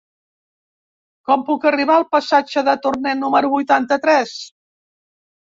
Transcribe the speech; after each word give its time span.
Com 1.29 1.43
puc 1.49 1.67
arribar 1.71 1.97
al 1.97 2.07
passatge 2.15 2.65
de 2.71 2.75
Torné 2.87 3.15
número 3.21 3.53
vuitanta-tres? 3.53 4.35